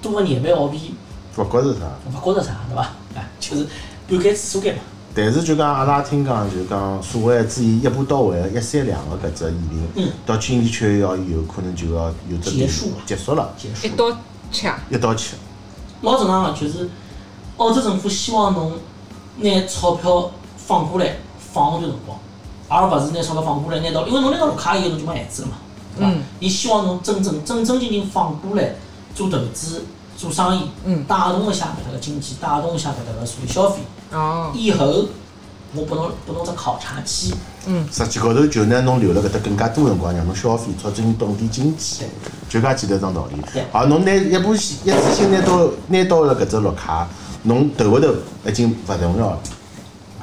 [0.00, 0.94] 多个廿万澳币
[1.36, 1.80] 勿觉着啥。
[2.06, 2.82] 勿觉着啥，对伐？
[3.16, 3.66] 啊， 就是
[4.08, 4.80] 半间厕所间嘛。
[5.14, 13.90] 但是就讲阿拉听讲，就讲所谓只以一步到位个一三两个搿只移民嗯，到今年七月一号以后，可能就要有只结束了结束了，结束一。
[13.96, 14.04] 刀
[14.50, 15.36] 切，一刀切。
[16.02, 16.90] 老正常个，就是
[17.56, 18.72] 澳洲政府希望侬
[19.38, 22.18] 拿钞票放过来放一段辰光，
[22.68, 25.54] 而勿是拿钞票放过来拿到，因为侬拿到绿卡以后侬就没限制了嘛，
[25.96, 26.22] 对伐嗯？
[26.40, 28.74] 伊希望侬真正正正经经放过来
[29.14, 29.84] 做投资、
[30.16, 33.80] 做生意，嗯带动一下搿搭个经济，带动一下搿搭个社会消费。
[34.12, 35.06] 哦，以后
[35.74, 37.34] 我拨侬拨侬只考察期，
[37.92, 42.08] 实际高头就拿侬留辣搿搭更加多辰光，让侬消费，促进本地经济对，
[42.48, 43.64] 就介简单桩道理对。
[43.72, 47.06] 好，侬拿一步性一次性拿到拿到了搿只绿卡，
[47.42, 48.08] 侬头后头
[48.46, 49.38] 已经勿重要了。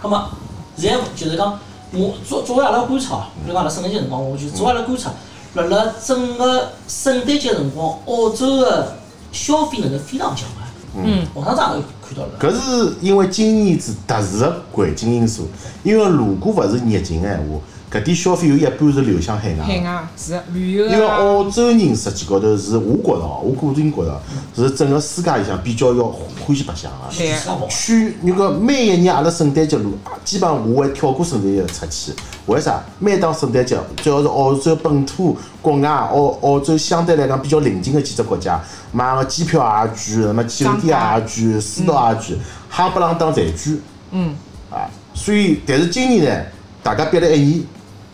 [0.01, 0.29] 那么
[0.75, 1.59] 现在就是讲，
[1.91, 5.11] 我作作为阿拉观察，比如讲阿拉圣诞节辰光，我就作为阿拉观察，
[5.53, 8.95] 辣辣整个圣诞节辰光，澳洲个
[9.31, 10.62] 消费能力非常强啊。
[10.95, 12.31] 嗯，我上上也看到了。
[12.39, 15.47] 搿是因为今年子特殊的环境因素，
[15.83, 17.59] 因为如果勿是疫情个闲话，
[17.93, 19.79] 搿点消费有一半是流向海外海。
[19.81, 24.21] 外是旅游因为啊，澳洲人实际高头是我觉着哦，我个人觉着
[24.55, 27.67] 是整个世界里向比较要欢喜白相个。
[27.69, 32.13] 去那个每一年阿拉圣诞节路，基本上我会跳过圣诞节出去。
[32.47, 32.83] 为啥？
[32.97, 38.59] 每当圣诞节，只要是澳洲本土、国外、澳澳洲相对来讲比较邻近的几只国家，
[38.91, 42.37] 买个机票也贵，什么酒店也贵，水道也贵，
[42.71, 43.77] 夯不啷当侪贵。
[44.11, 44.33] 嗯，
[44.71, 46.45] 啊，所以但是今年呢，
[46.81, 47.63] 大家憋了一年，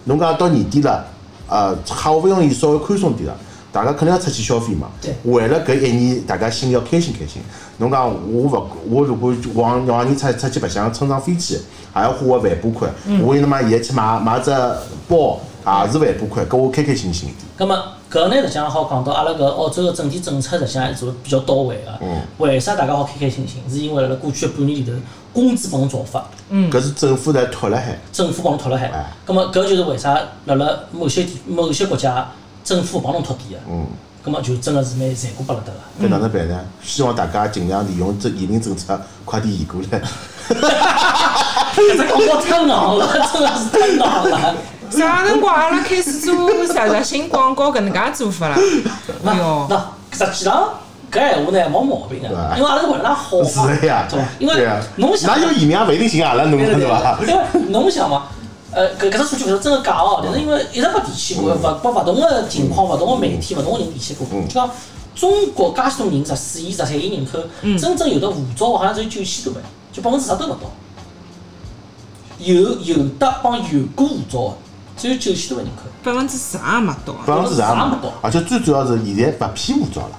[0.10, 1.06] 侬讲到年底了，
[1.48, 3.36] 呃，好不容易稍微宽松点了，
[3.72, 4.88] 大家肯定要出去消费嘛。
[5.00, 7.40] 对为了搿一年，大家心里要开心开心。
[7.78, 11.60] 侬讲我勿，我如果往往年出出去白相，乘上飞机，
[11.94, 12.90] 还要花个万把块，
[13.22, 14.50] 我他妈现在去买买只
[15.08, 15.40] 包，
[15.86, 17.30] 也是万把块，搿我开开心心。
[17.56, 17.76] 咁么
[18.12, 21.92] 搿呢，实际上好讲到阿拉搿澳洲个整体政策，实际上还是比较到位个。
[22.02, 23.62] 嗯为啥大家好开开心心？
[23.70, 24.92] 是因为辣辣过去个半年里头，
[25.34, 28.00] 工资帮侬照发，搿是政府在托了海。
[28.12, 29.14] 政府帮侬托了海哎。
[29.26, 32.30] 咁么搿就是为啥辣辣某些地某些国家，
[32.64, 33.60] 政府帮侬托底个。
[33.70, 33.86] 嗯。
[34.26, 35.80] 咁么就真个是蛮残酷拨了得个。
[36.06, 36.60] 搿哪能办呢？
[36.84, 40.02] 希望大家尽量利用这移民政策，快点移过来。
[41.74, 44.56] 搿只广告太硬了，真个是太硬了。
[44.90, 48.58] 啥辰光阿拉开始做实质性广告搿能介做法啦？
[49.24, 50.70] 哎哟，那实际上
[51.12, 54.28] 搿闲话呢没毛病个，因为阿拉是为了㑚好是嘛，的呀，对伐？
[54.40, 54.68] 因为
[54.98, 57.20] 侬想哪有移民也勿一定寻阿拉弄对伐？
[57.22, 58.28] 因为侬想嘛，
[58.72, 64.70] 呃，搿搿只数据勿是真个假哦，但是因为一直拨提起过，勿拨勿同个情况、勿同个媒体、勿同个人提起过，就讲
[65.16, 67.40] 中国介许多人，十四亿、十三亿人口，
[67.78, 70.72] 真正有的护照好像只有九千多万，就百分之十都勿到。
[72.38, 74.54] 有有的帮有过护照个，
[74.96, 75.82] 只有九千多万人口。
[76.02, 77.14] 百分之十也没到。
[77.26, 78.14] 百分之十也啥没到。
[78.22, 80.19] 而且最主要是现在勿批护照了，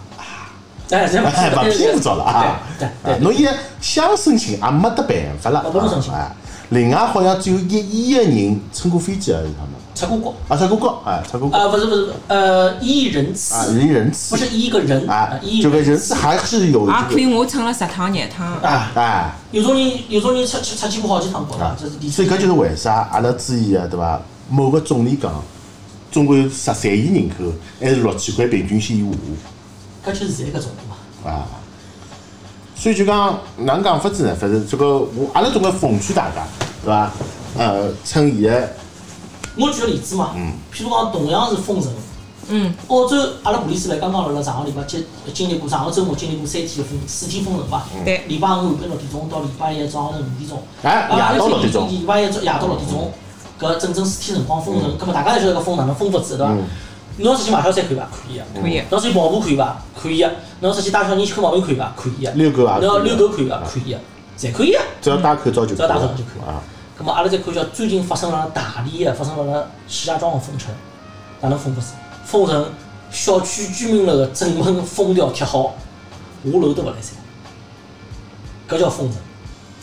[0.91, 2.61] 哎，这哎，勿批护照了啊！
[2.79, 5.65] 对侬现在想申请也没得办法了。
[5.73, 6.31] 勿能申请哎，
[6.71, 9.71] 另外好像只有一亿个人乘过飞机还是他们？
[9.95, 10.35] 出过国。
[10.49, 16.15] 啊，乘过国，啊，乘过国，呃，不是不是，呃，一亿人啊，次，人人次不是一个人，啊这个人次次。
[16.15, 18.47] 还是有也可以，我乘了十趟廿趟。
[18.63, 19.33] 啊，哎。
[19.53, 24.21] 有种人有种人出出出去过好几趟国啊了，这是所以搿就是为啥阿拉注意啊对伐？
[24.49, 25.33] 某个总理讲，
[26.11, 29.03] 中国有十三亿人口，还是六千块平均线以
[30.05, 31.31] 搿就是现在搿种嘛。
[31.31, 31.47] 啊。
[32.75, 34.35] 所以就讲哪能讲法子呢？
[34.35, 36.47] 反正这个我阿拉总归奉劝大家，
[36.83, 37.13] 对伐？
[37.59, 38.73] 呃，趁现在
[39.57, 40.31] 我举个例子嘛，
[40.73, 41.93] 譬如讲同样是封城，
[42.49, 53.13] 嗯，澳洲阿拉布里斯班刚刚辣辣上个礼拜经经历过上个周末经历过三天的封四天封城嘛，对礼拜五晚六点钟到礼拜一早上头五点钟，哎夜到六点钟礼拜一早夜到六点钟，
[53.61, 56.55] 搿整整四天辰光封城，葛末大家侪晓得搿封哪能封法子对伐？
[57.19, 58.09] 嗯侬要出去买小三可以伐？
[58.11, 58.47] 可以啊。
[58.55, 58.77] 可以。
[58.79, 59.83] 侬要出去跑步可以伐？
[60.01, 60.31] 可以啊。
[60.61, 61.93] 侬要出去带小人去看毛病可以伐？
[61.97, 62.33] 可以啊。
[62.37, 63.63] 遛狗也可以侬要遛狗可以伐？
[63.67, 64.01] 可以啊，
[64.39, 64.83] 侪可以啊。
[65.03, 66.63] 只要戴口罩就可以只要戴口罩就可以啊。
[66.99, 70.71] 咁么阿拉再看一下最近发生了大连啊，发生了石家庄的封城，
[71.41, 71.95] 哪能封法子？
[72.25, 72.67] 封城，
[73.11, 75.75] 小区居民楼的正门封条贴好，
[76.45, 77.17] 下楼都勿来三，
[78.69, 79.19] 搿叫封城。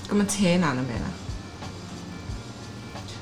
[0.07, 1.09] 葛么菜哪能办啦？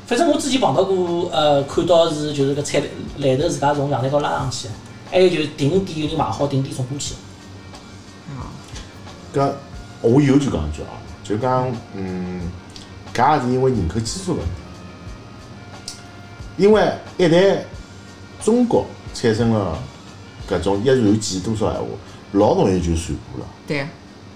[0.05, 2.83] 反正我之前碰到过，呃，看到是就是搿菜
[3.17, 4.67] 篮头自家从阳台高拉上去，
[5.11, 7.15] 还有就是定点有人买好，定点送过去。
[8.29, 8.45] 哦，
[9.33, 9.51] 搿
[10.01, 12.51] 我有句讲一句啊，就讲嗯，
[13.13, 14.51] 搿也是因为人口基数问题。
[16.57, 17.57] 因为一旦
[18.41, 19.77] 中国产生了
[20.47, 21.87] 搿种一传几多少闲话，
[22.33, 23.47] 老容易就传播了。
[23.67, 23.87] 对，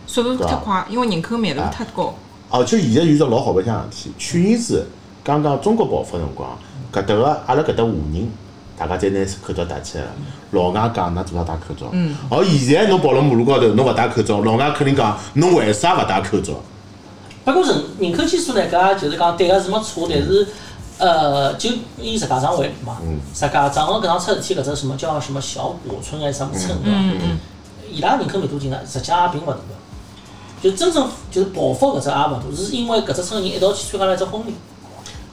[0.08, 2.16] 速度太快，因为人口密度太高。
[2.50, 4.88] 而且现在有只老好白相事体，去年子
[5.30, 6.58] 刚刚中国爆发辰光，
[6.92, 8.28] 搿搭个阿拉搿搭华人，
[8.76, 10.10] 大家侪拿口罩戴起来了。
[10.50, 11.86] 老外讲㑚做啥戴口罩？
[11.92, 12.18] 嗯。
[12.32, 16.54] 而现在侬跑辣马路高头，侬勿戴口罩，老外肯定讲侬为啥勿戴口罩？
[17.46, 20.48] 不过人人口基数呢，搿就是讲对个是没错，但是
[20.98, 22.98] 呃，就以石家庄为例嘛，
[23.32, 27.00] 石家庄个搿趟出事体搿只什么叫什么小果村还是什么村对伐？
[27.92, 29.62] 伊拉人口密度近呢，实际上也并勿大个。
[30.62, 34.56] 就真正就是爆发搿只也勿大，是因为搿只村人一道去参加了一只婚礼。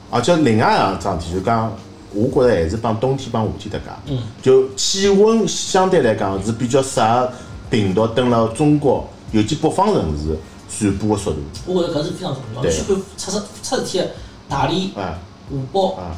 [0.09, 1.71] 而且另外一桩事体就讲，
[2.13, 4.13] 我觉着还是帮冬天帮夏天搭界。
[4.13, 4.19] 嗯。
[4.41, 7.29] 就气温相对来讲是比较适合
[7.69, 10.37] 病毒登了中国，尤其北方城市
[10.69, 11.39] 传播的速度。
[11.65, 12.61] 我觉着搿是非常重要。
[12.61, 14.07] 对去看出事出事体个
[14.47, 15.17] 大理、哎
[15.49, 16.15] 湖北、啊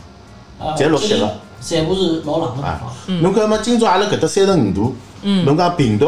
[0.59, 3.21] 呃侪落雪了全部是老冷个地啊方，！
[3.21, 6.07] 侬搿么今朝阿拉搿搭三十五度，侬讲病毒，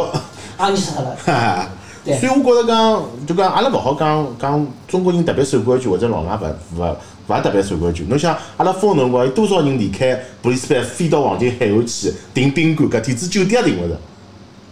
[0.58, 1.16] 阿尼死脱了。
[2.04, 6.96] 所以我觉着讲，就讲阿拉勿好讲讲中国人特别守规矩，或者老外勿勿
[7.28, 8.06] 勿特别守规矩。
[8.10, 13.96] 侬想阿拉封辰光，有多少人离开布里斯班飞到黄金海岸去订宾馆，搿天子酒店也订勿着。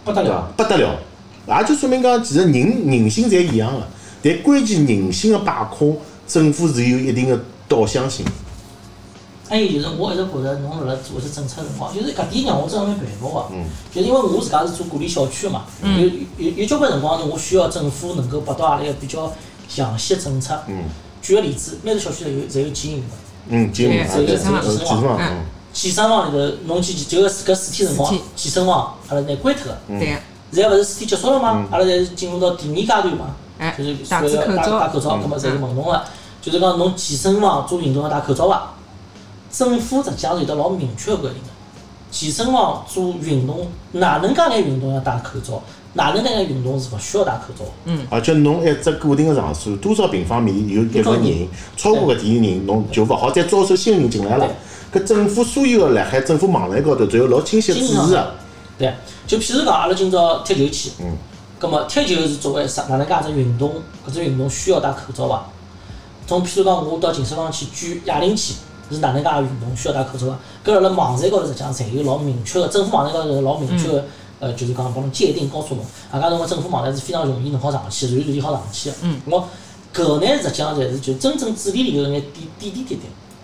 [0.04, 0.52] 不得了？
[0.56, 0.96] 不得了，
[1.46, 3.82] 也就说明讲，其实人人性侪一样个，
[4.22, 8.26] 但关键人性个把控，政府是有一定个导向性。
[9.50, 13.46] 还有就是，我一直觉着侬辣辣做一些政策辰光，就是搿点让我真的蛮佩服个。
[13.50, 13.64] 嗯。
[13.92, 16.06] 就是因为我自家是做管理小区个嘛，有
[16.38, 19.32] 有有交关辰光呢，我需要政府能够拨到阿拉一个比较
[19.68, 20.56] 详细个政策。
[20.68, 20.84] 嗯。
[21.20, 23.06] 举个例子，每个小区侪有侪有经营个。
[23.48, 25.20] 嗯，金融对啊，对，健身房呃健身房，嗯。
[25.20, 25.44] 嗯。
[25.72, 29.76] 健身房里头，侬去就搿搿四天辰光，健身房阿拉拿关脱个。
[29.88, 29.98] 对。
[29.98, 30.20] 个，
[30.52, 31.66] 现在勿是四天结束了吗？
[31.72, 34.78] 阿拉侪是进入到第二阶段嘛，哎就是戴戴口罩。
[34.78, 36.02] 戴口罩，葛末侪是问侬个，
[36.40, 38.74] 就是讲侬健身房做运动要戴口罩伐？
[39.52, 41.48] 政府实际上是有得老明确个规定个，
[42.10, 45.62] 健身房做运动哪能介眼运动要戴口罩，
[45.94, 48.06] 哪能介眼运动是勿需要戴口罩的。
[48.10, 54.48] 而且侬一只固定个场所，多少平方米有一个人，超过搿点人，侬就勿好再招收新人进来了。
[54.92, 58.34] 搿政府所有个辣海政府网站高头，都有老清晰指示个。
[58.78, 58.94] 对，
[59.26, 61.16] 就譬如讲，阿拉今朝踢球去，嗯，
[61.58, 63.74] 葛末踢球是作为啥哪能介只运动？
[64.08, 65.44] 搿只运动需要戴口罩伐？
[66.26, 68.54] 从譬如讲，我到健身房去举哑铃去，
[68.96, 70.38] 是哪能介个运动需要戴口罩伐？
[70.64, 74.04] 搿辣辣网站高头实际上侪有老明确个，政府网站高头有老明确个，
[74.40, 78.96] 呃，就是讲帮侬界定告诉侬，啊，搿辰光政府网站是非常容易侬好上去，随时随地好上去个。
[79.02, 79.48] 嗯，我
[79.94, 83.00] 搿呢实际上侪是就真正治理里头眼点点点滴滴，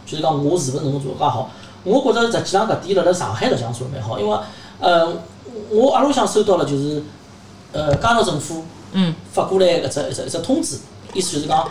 [0.07, 1.51] 就是讲我是勿是能够做得介好？
[1.85, 4.37] 我觉着实际上搿点辣辣上海实际上做得蛮好，因为
[4.81, 5.13] 呃，
[5.71, 7.03] 我阿拉屋里向收到了就是
[7.73, 10.79] 呃街道政府嗯发过来搿只一只一只通知，
[11.15, 11.69] 意思就是讲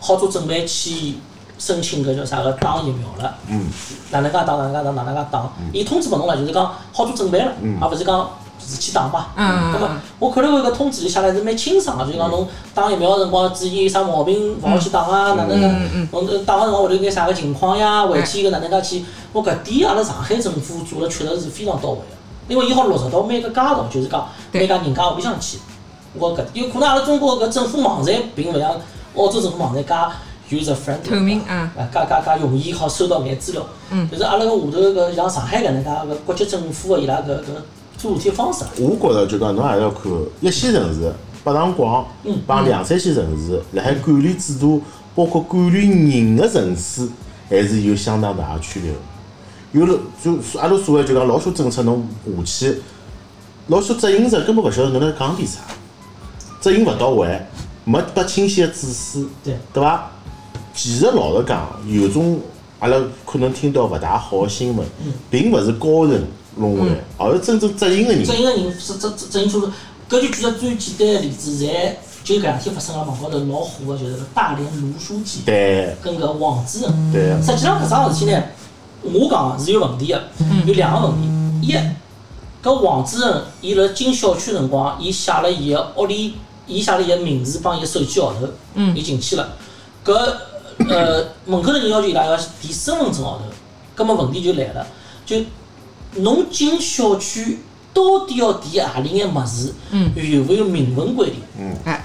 [0.00, 1.14] 好做准备去
[1.62, 3.34] 申请搿叫啥个打疫苗了。
[3.46, 3.70] 嗯。
[4.10, 9.26] 哪能介打哪能介打哪能介打，伊通知拨侬了，就是讲好做准备了，而勿是讲自己打嘛。
[9.36, 15.60] 嗯那么我看了搿通知里写来是蛮清爽个，就是讲侬打疫苗个辰光注意有啥毛病勿好去打啊，哪能。
[15.60, 15.68] 个
[16.10, 22.04] 侬打个辰光会头有眼啥个情况呀，回去个哪能介去，我搿点阿拉上海政府做了确实是非常到位个，
[22.48, 25.58] 因为伊好落实到每个街道，就是讲每家人家屋里向去。
[26.18, 28.70] 我搿有可能阿拉中国搿政府网站并勿像
[29.16, 29.94] 澳洲政府网站介
[30.52, 33.66] user friendly，透明啊，啊，介介介容易好收到眼资料。
[33.90, 34.08] 嗯。
[34.10, 37.44] 就是阿拉个下头搿像上海搿能介个国际政府个伊拉搿搿
[37.96, 40.10] 做事体方式，我觉着就讲侬也要看
[40.40, 41.12] 一线城市
[41.44, 44.82] 北上广嗯帮两三线城市，辣海管理制度
[45.14, 47.08] 包括管理人个层次，
[47.48, 48.98] 还是有相当大个区别个。
[49.72, 52.82] 有了就阿拉所谓就讲老许多政策侬下去，
[53.68, 55.60] 老许多执行者根本勿晓得侬辣讲点啥，
[56.60, 57.40] 执行勿到位，
[57.84, 59.56] 没拨清晰个指示，对。
[59.72, 60.10] 对伐？
[60.74, 62.40] 其实老实讲，有种
[62.78, 64.86] 阿拉可能听到勿大好个新闻，
[65.30, 66.20] 并勿是高层
[66.56, 68.32] 弄下来，而是真正执行个人执。
[68.32, 69.66] 行个人执执执行出，
[70.08, 77.12] 搿就举个最简单个例子，现就搿两天发生个网高头老火个，就是个大连卢书记对跟搿王主任。
[77.12, 78.42] 对，实际上搿桩事体呢，
[79.02, 80.22] 我讲是有问题个，
[80.66, 81.68] 有两个问题。
[81.68, 81.76] 一，
[82.62, 86.34] 搿王主任伊辣进小区辰光，伊写了伊个屋里，
[86.66, 88.48] 伊写了伊个名字帮伊个手机号头，
[88.94, 89.56] 伊进去了。
[90.04, 90.12] 搿
[90.88, 93.44] 呃门口头人要求伊拉要填身份证号头，
[93.94, 94.86] 葛末问题就来了，
[95.24, 95.36] 就
[96.16, 97.60] 侬进小区
[97.94, 101.40] 到底要填何里眼物事，嗯有勿有明文规定？
[101.58, 102.04] 嗯哎，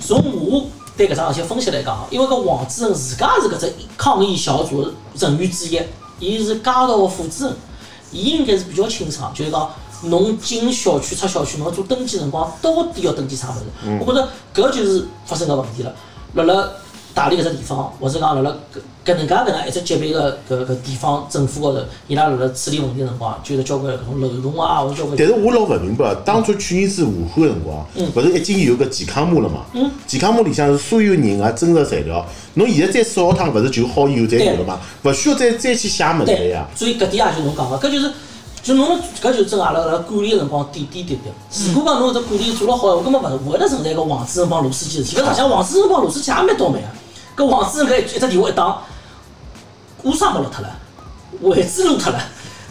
[0.00, 5.80] 从我对搿桩事体分析来讲，因为搿王主任自家是搿只抗疫小组的成员之一，
[6.18, 7.56] 伊是街道个副主任，
[8.12, 9.70] 伊应该是比较清爽，就是讲
[10.04, 13.98] 侬进小区出小区，侬要做登记辰光，到底要登记啥物事？
[14.00, 15.94] 我觉着搿就是发生个问题了。
[16.34, 16.68] 辣辣
[17.16, 18.54] 大理搿只地方，或者讲辣辣
[19.02, 25.16] 搿搿能介搿能一只级别个搿搿地方政府高头，伊拉辣辣处理问题个辰光，就有交关搿种漏洞啊，或者交关。
[25.18, 29.64] 但是我老勿明白，当初去年子武汉个辰光，勿是已经有个健康码了嘛？
[30.06, 34.78] 健康码里向是所有人个真实材料，侬现在再扫一趟，勿是就好以后再有了嘛？
[35.02, 38.12] 勿需要再再去写物事了对呀。，所以搿点也就侬讲个，搿就是
[38.62, 41.72] 就侬搿就是真阿拉辣管理个辰光点点滴滴。
[41.72, 45.16] 如果讲侬搿只管理做了好，根本勿勿会得存在搿王主任帮罗书记事体。
[45.16, 46.86] 搿实际上王主任帮罗书记也蛮倒霉个。
[47.36, 48.82] 搿王主任搿一一只电话一打，
[50.04, 50.76] 乌纱没落脱了，
[51.42, 52.18] 位置落脱了。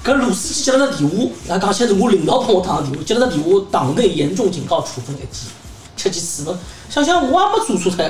[0.04, 5.48] 搿卢书记接了只电话，那讲起来是我领导帮我打个电话，接了只电话，党内严重警告处分一记，
[5.96, 6.60] 七记处分。
[6.90, 8.06] 想想我也没做错错，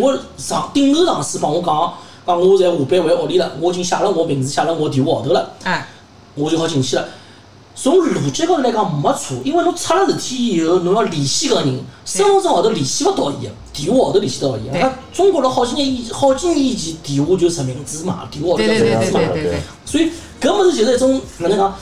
[0.00, 1.94] 我上顶头上司帮我讲，
[2.26, 5.54] 讲我在下班回屋里了，我已经写了我名字，写了我电话号头了。
[5.64, 5.88] 哎，
[6.34, 7.08] 我就好进去了。
[7.78, 19.20] 从逻辑高头来讲没错，因为侬出了事体以后，侬要联系搿个人，身份证号头联系勿到伊个，电话号头联系到伊那中国了好几年以好几年以前，电话就实名制嘛，电话号头实名制嘛。
[19.84, 20.10] 所以
[20.40, 21.74] 搿物事就是一种哪能讲？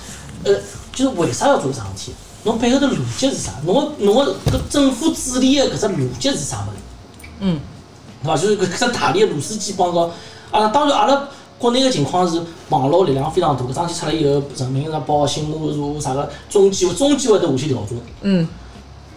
[0.42, 0.52] 呃，
[0.92, 2.12] 就是为啥要做搿桩事体？
[2.42, 3.52] 侬背后的逻辑是啥？
[3.64, 6.76] 侬个侬个搿政府治理的搿只逻辑是啥物事？
[7.40, 7.61] 嗯，
[8.22, 8.37] 对伐？
[8.37, 10.11] 就是搿搿只大理的螺丝机帮个，
[10.50, 18.46] 阿拉当然阿拉国内个情况是网络力量非常大，搿桩事体出来以后，人民日报新华社啥个中纪委中纪委都下去调查，嗯，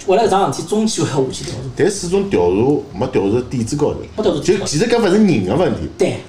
[0.06, 1.69] 为了搿桩事体，中纪委下去调查。
[1.76, 6.21] 但始终调查没调查点子高头没调查，就其实搿勿是人个问题，对，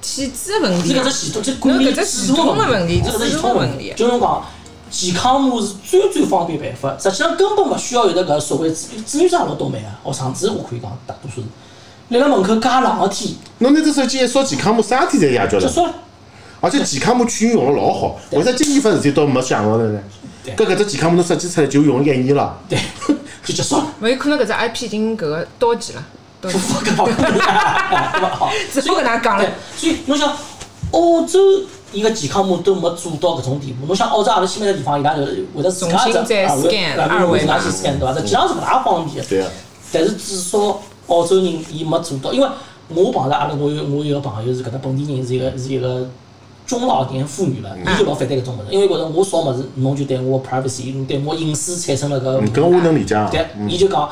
[0.00, 4.42] 体制的问题是搿只系统，这管理系统的问题是搿只系统的问题就是侬讲，
[4.88, 11.46] 健康码是最最方便办法，实际上根本勿需要有得搿所谓志志愿者也老倒霉啊，学生子我可以讲大多数是，
[12.10, 15.60] 辣辣门口加冷个天侬拿只手机一扫健康码，三天侪解决了。
[15.60, 15.94] 结束了。
[16.60, 20.00] 而且健康码去年用了老好，为啥今年份事体都没想到的呢？
[20.44, 22.78] 对搿搿只健康码侬设计出来就用了一年了，对，
[23.44, 23.86] 就结束了。
[24.00, 26.04] 勿有可能搿只 IP 已经搿个到期了，
[26.40, 26.58] 到期
[26.96, 27.02] 不？
[27.04, 30.28] 好，只好搿能讲了对，所以侬想，
[30.92, 31.40] 澳洲
[31.92, 33.86] 伊个健康码都没做到搿种地步。
[33.86, 38.14] 侬想澳洲阿拉去每个地方，伊拉就是会得重新再 scan 啊二维码对伐？
[38.14, 39.28] 实际上是勿大方便的。
[39.28, 39.48] 对啊，
[39.92, 42.48] 但是至少澳洲人伊没做到，因为
[42.88, 46.08] 我碰着阿拉我有我有个朋友是搿搭本地人，是一个是一个
[46.66, 53.28] 中老年妇女了，伊就老反对搿种物事，因为觉着我扫物事，侬就对我 privacy，侬对我隐私产生了搿嗯，搿我能理解啊。
[53.30, 54.08] 对，伊就讲，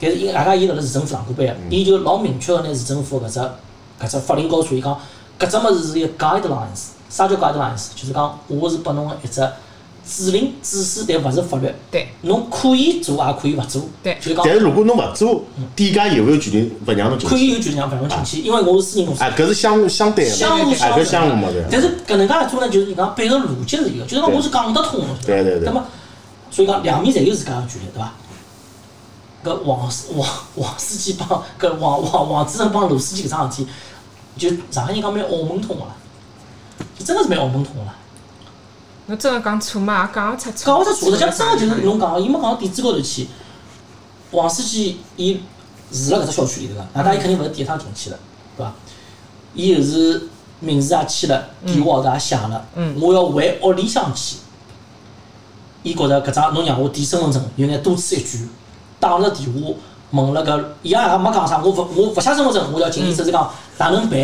[0.00, 4.98] 但是伊阿拉伊辣辣市政府上过班个，伊就老明确个拿市政府搿只搿只法令告诉伊讲，
[5.38, 7.88] 搿只物事是一个 guidelines，啥叫 guidelines？
[7.94, 9.40] 就是讲我是拨侬一只
[10.14, 11.68] 指令指示，但勿是法律。
[11.90, 13.82] 对侬可以做，也可以勿做。
[14.02, 15.42] 对就是讲但是如果侬勿做，
[15.74, 17.34] 店家有没有权利勿让侬进去？
[17.34, 19.24] 可以有权利让勿让进去，因为我是私人公司。
[19.24, 21.64] 啊，搿是相互相对的，哎，相互相互嘛对。
[21.70, 25.84] 但是搿能介做呢，就是讲背后逻辑是一个，就是讲我是讲得通的，对对对那么，
[26.50, 28.12] 所以讲两面侪有自家个权利，对伐？
[29.44, 33.68] 搿王司王王司机帮搿王王王主任帮罗书记搿桩事体，
[34.38, 35.96] 就上海人讲蛮澳门通个啦，
[36.96, 37.94] 就真个是蛮澳门通个啦。
[39.06, 40.64] 侬真个讲错嘛，也讲勿出错。
[40.66, 43.28] 讲勿出错，实际上真个就是侬讲个，伊没讲到点子高头去。
[44.30, 45.34] 王书记伊
[45.90, 48.18] 住辣搿只小区里头个，外加伊肯定勿是第一趟进去了，
[48.56, 48.72] 对伐？
[49.54, 50.28] 伊后是
[50.60, 54.36] 名字也签了，电话号头也响了，嗯我要回屋里向去。
[55.82, 58.48] 伊觉着搿张侬让我填身份证有眼多此一举，
[59.00, 59.74] 打了电话
[60.12, 64.18] 问了搿，伊也也没讲啥，我勿我勿写身份证，我要进去，只是讲哪能办？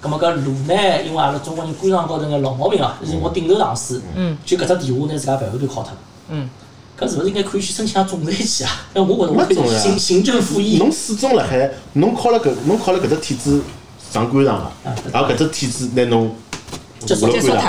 [0.00, 5.98] 葛末搿路呢，因为阿拉中国人官场高头眼老毛病啊，是我顶头上司，嗯就搿只电话拿自家饭碗都敲脱了。
[6.30, 6.48] 嗯，
[6.98, 8.70] 搿是勿是应该可以去申请下仲裁去啊？
[8.94, 10.78] 因为我觉着我行行政复议。
[10.78, 13.60] 侬始终辣海，侬靠了搿，侬靠了搿只体制
[14.10, 16.34] 上官场了，啊然后搿只体制拿侬
[17.00, 17.60] 结束结束下了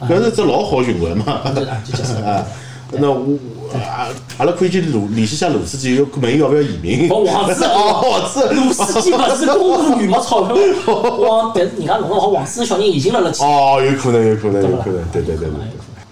[0.00, 1.40] 官脱场，搿是只老好循环嘛。
[1.54, 2.26] 就结束了。
[2.26, 2.44] 啊，
[2.92, 3.36] 那我
[3.74, 7.08] 啊，阿拉可以去联联系下鲁书记，问伊要不要移民。
[7.10, 10.54] 哦，王子 哦，王子，鲁书记勿是公务员没钞票，
[11.18, 13.42] 王但是人家弄得好，王志的小人已经辣辣去。
[13.42, 15.58] 哦，有可能，有可能，有可能，对对对对。